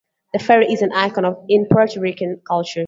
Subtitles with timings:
[0.33, 2.79] The ferry is an icon in Puerto Rican culture.